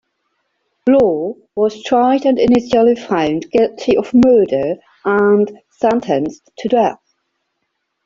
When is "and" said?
2.25-2.39, 5.05-5.59